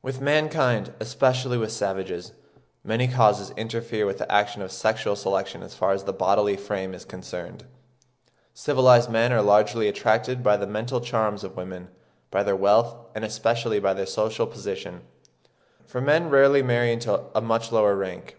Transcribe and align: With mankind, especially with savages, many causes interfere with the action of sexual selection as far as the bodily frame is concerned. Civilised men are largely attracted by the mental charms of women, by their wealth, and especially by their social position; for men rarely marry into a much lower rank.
With 0.00 0.22
mankind, 0.22 0.94
especially 1.00 1.58
with 1.58 1.70
savages, 1.70 2.32
many 2.82 3.06
causes 3.06 3.52
interfere 3.58 4.06
with 4.06 4.16
the 4.16 4.32
action 4.32 4.62
of 4.62 4.72
sexual 4.72 5.14
selection 5.16 5.62
as 5.62 5.74
far 5.74 5.92
as 5.92 6.04
the 6.04 6.14
bodily 6.14 6.56
frame 6.56 6.94
is 6.94 7.04
concerned. 7.04 7.66
Civilised 8.54 9.10
men 9.10 9.34
are 9.34 9.42
largely 9.42 9.86
attracted 9.86 10.42
by 10.42 10.56
the 10.56 10.66
mental 10.66 11.02
charms 11.02 11.44
of 11.44 11.58
women, 11.58 11.88
by 12.30 12.42
their 12.42 12.56
wealth, 12.56 12.96
and 13.14 13.22
especially 13.22 13.78
by 13.78 13.92
their 13.92 14.06
social 14.06 14.46
position; 14.46 15.02
for 15.86 16.00
men 16.00 16.30
rarely 16.30 16.62
marry 16.62 16.90
into 16.90 17.24
a 17.34 17.42
much 17.42 17.70
lower 17.70 17.94
rank. 17.94 18.38